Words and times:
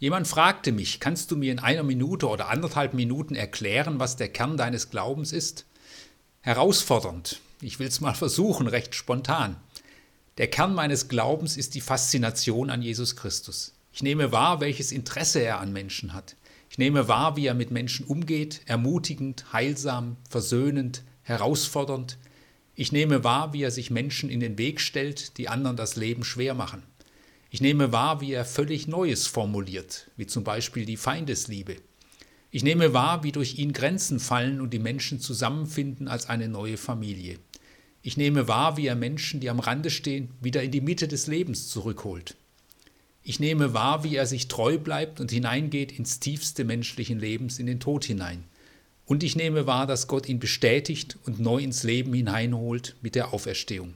Jemand 0.00 0.26
fragte 0.26 0.72
mich, 0.72 0.98
kannst 0.98 1.30
du 1.30 1.36
mir 1.36 1.52
in 1.52 1.58
einer 1.58 1.82
Minute 1.82 2.26
oder 2.26 2.48
anderthalb 2.48 2.94
Minuten 2.94 3.34
erklären, 3.34 4.00
was 4.00 4.16
der 4.16 4.30
Kern 4.30 4.56
deines 4.56 4.88
Glaubens 4.88 5.30
ist? 5.30 5.66
Herausfordernd. 6.40 7.42
Ich 7.60 7.78
will 7.78 7.88
es 7.88 8.00
mal 8.00 8.14
versuchen, 8.14 8.66
recht 8.66 8.94
spontan. 8.94 9.56
Der 10.38 10.48
Kern 10.48 10.74
meines 10.74 11.08
Glaubens 11.08 11.58
ist 11.58 11.74
die 11.74 11.82
Faszination 11.82 12.70
an 12.70 12.80
Jesus 12.80 13.14
Christus. 13.14 13.74
Ich 13.92 14.02
nehme 14.02 14.32
wahr, 14.32 14.60
welches 14.60 14.90
Interesse 14.90 15.40
er 15.40 15.60
an 15.60 15.70
Menschen 15.70 16.14
hat. 16.14 16.34
Ich 16.70 16.78
nehme 16.78 17.06
wahr, 17.06 17.36
wie 17.36 17.44
er 17.44 17.54
mit 17.54 17.70
Menschen 17.70 18.06
umgeht, 18.06 18.62
ermutigend, 18.64 19.52
heilsam, 19.52 20.16
versöhnend, 20.30 21.02
herausfordernd. 21.24 22.16
Ich 22.74 22.90
nehme 22.90 23.22
wahr, 23.22 23.52
wie 23.52 23.64
er 23.64 23.70
sich 23.70 23.90
Menschen 23.90 24.30
in 24.30 24.40
den 24.40 24.56
Weg 24.56 24.80
stellt, 24.80 25.36
die 25.36 25.50
anderen 25.50 25.76
das 25.76 25.96
Leben 25.96 26.24
schwer 26.24 26.54
machen. 26.54 26.84
Ich 27.52 27.60
nehme 27.60 27.90
wahr, 27.90 28.20
wie 28.20 28.32
er 28.32 28.44
völlig 28.44 28.86
Neues 28.86 29.26
formuliert, 29.26 30.08
wie 30.16 30.26
zum 30.26 30.44
Beispiel 30.44 30.86
die 30.86 30.96
Feindesliebe. 30.96 31.76
Ich 32.52 32.62
nehme 32.62 32.92
wahr, 32.92 33.24
wie 33.24 33.32
durch 33.32 33.58
ihn 33.58 33.72
Grenzen 33.72 34.20
fallen 34.20 34.60
und 34.60 34.70
die 34.70 34.78
Menschen 34.78 35.20
zusammenfinden 35.20 36.06
als 36.06 36.28
eine 36.28 36.48
neue 36.48 36.76
Familie. 36.76 37.38
Ich 38.02 38.16
nehme 38.16 38.46
wahr, 38.46 38.76
wie 38.76 38.86
er 38.86 38.94
Menschen, 38.94 39.40
die 39.40 39.50
am 39.50 39.58
Rande 39.58 39.90
stehen, 39.90 40.30
wieder 40.40 40.62
in 40.62 40.70
die 40.70 40.80
Mitte 40.80 41.08
des 41.08 41.26
Lebens 41.26 41.68
zurückholt. 41.68 42.36
Ich 43.24 43.40
nehme 43.40 43.74
wahr, 43.74 44.04
wie 44.04 44.14
er 44.14 44.26
sich 44.26 44.46
treu 44.46 44.78
bleibt 44.78 45.20
und 45.20 45.32
hineingeht 45.32 45.92
ins 45.92 46.20
tiefste 46.20 46.64
menschlichen 46.64 47.18
Lebens, 47.18 47.58
in 47.58 47.66
den 47.66 47.80
Tod 47.80 48.04
hinein. 48.04 48.44
Und 49.06 49.24
ich 49.24 49.34
nehme 49.34 49.66
wahr, 49.66 49.88
dass 49.88 50.06
Gott 50.06 50.28
ihn 50.28 50.38
bestätigt 50.38 51.18
und 51.26 51.40
neu 51.40 51.58
ins 51.58 51.82
Leben 51.82 52.14
hineinholt 52.14 52.94
mit 53.02 53.16
der 53.16 53.34
Auferstehung. 53.34 53.94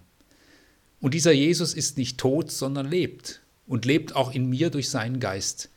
Und 1.00 1.14
dieser 1.14 1.32
Jesus 1.32 1.72
ist 1.72 1.96
nicht 1.98 2.18
tot, 2.18 2.50
sondern 2.50 2.90
lebt 2.90 3.40
und 3.66 3.84
lebt 3.84 4.14
auch 4.14 4.32
in 4.32 4.48
mir 4.48 4.70
durch 4.70 4.90
seinen 4.90 5.20
Geist. 5.20 5.70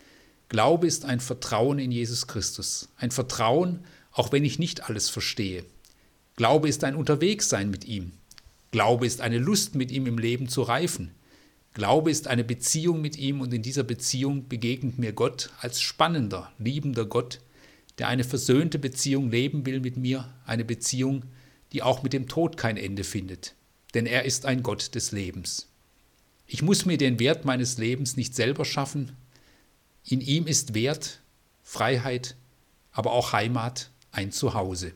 Glaube 0.49 0.87
ist 0.87 1.05
ein 1.05 1.19
Vertrauen 1.19 1.79
in 1.79 1.91
Jesus 1.91 2.27
Christus, 2.27 2.89
ein 2.97 3.11
Vertrauen, 3.11 3.85
auch 4.11 4.31
wenn 4.31 4.45
ich 4.45 4.59
nicht 4.59 4.89
alles 4.89 5.09
verstehe. 5.09 5.63
Glaube 6.35 6.69
ist 6.69 6.83
ein 6.83 6.95
Unterwegssein 6.95 7.69
mit 7.69 7.85
ihm. 7.85 8.13
Glaube 8.71 9.05
ist 9.05 9.21
eine 9.21 9.37
Lust, 9.37 9.75
mit 9.75 9.91
ihm 9.91 10.05
im 10.05 10.17
Leben 10.17 10.47
zu 10.47 10.61
reifen. 10.61 11.11
Glaube 11.73 12.11
ist 12.11 12.27
eine 12.27 12.43
Beziehung 12.43 13.01
mit 13.01 13.17
ihm 13.17 13.41
und 13.41 13.53
in 13.53 13.61
dieser 13.61 13.83
Beziehung 13.83 14.47
begegnet 14.47 14.97
mir 14.97 15.13
Gott 15.13 15.51
als 15.59 15.81
spannender, 15.81 16.51
liebender 16.57 17.05
Gott, 17.05 17.39
der 17.97 18.07
eine 18.07 18.23
versöhnte 18.23 18.79
Beziehung 18.79 19.31
leben 19.31 19.65
will 19.65 19.79
mit 19.79 19.97
mir, 19.97 20.33
eine 20.45 20.65
Beziehung, 20.65 21.25
die 21.73 21.83
auch 21.83 22.03
mit 22.03 22.13
dem 22.13 22.27
Tod 22.27 22.57
kein 22.57 22.77
Ende 22.77 23.03
findet. 23.03 23.55
Denn 23.93 24.05
er 24.05 24.25
ist 24.25 24.45
ein 24.45 24.63
Gott 24.63 24.95
des 24.95 25.11
Lebens. 25.11 25.67
Ich 26.47 26.61
muss 26.61 26.85
mir 26.85 26.97
den 26.97 27.19
Wert 27.19 27.45
meines 27.45 27.77
Lebens 27.77 28.15
nicht 28.15 28.33
selber 28.33 28.63
schaffen. 28.63 29.11
In 30.05 30.21
ihm 30.21 30.47
ist 30.47 30.73
Wert, 30.73 31.19
Freiheit, 31.61 32.35
aber 32.91 33.11
auch 33.11 33.33
Heimat, 33.33 33.91
ein 34.11 34.31
Zuhause. 34.31 34.93